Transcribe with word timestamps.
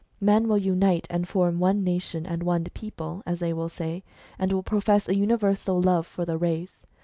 Men 0.19 0.47
will 0.47 0.57
unite 0.57 1.05
and 1.11 1.27
form 1.29 1.59
one 1.59 1.83
nation 1.83 2.25
and 2.25 2.41
one 2.41 2.63
people 2.73 3.21
(as 3.27 3.39
they 3.39 3.53
will 3.53 3.69
say), 3.69 4.03
and 4.39 4.51
will 4.51 4.63
profess 4.63 5.07
a 5.07 5.13
universal 5.13 5.79
love 5.79 6.07
for 6.07 6.25
the 6.25 6.39
race. 6.39 6.83